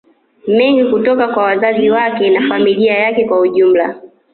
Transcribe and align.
mengi 0.47 0.85
kutoka 0.91 1.27
kwa 1.27 1.43
wazazi 1.43 1.89
wake 1.89 2.29
na 2.29 2.49
familia 2.49 2.93
yake 2.93 3.25
kwa 3.27 3.39
ujumla 3.39 3.95